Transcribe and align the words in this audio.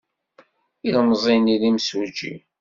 Ilemẓi-nni 0.87 1.55
d 1.61 1.63
imsujji. 1.69 2.33